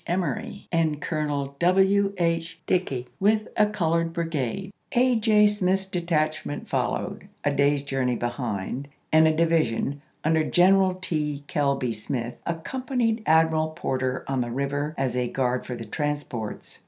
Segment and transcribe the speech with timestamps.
[0.07, 2.11] Emory, and Colonel W.
[2.17, 4.73] H Dickey with a colored brigade.
[4.93, 5.15] A.
[5.19, 5.45] J.
[5.45, 11.43] Smith's detachment followed, a day's journey behind, and a division, under General T.
[11.45, 16.79] Kilby Smith, accompanied Admiral Porter on the river as a guard for the transports.